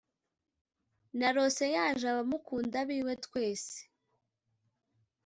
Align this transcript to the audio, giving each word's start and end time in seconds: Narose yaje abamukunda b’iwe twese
Narose 1.19 1.65
yaje 1.75 2.05
abamukunda 2.13 2.77
b’iwe 2.87 3.13
twese 3.25 3.77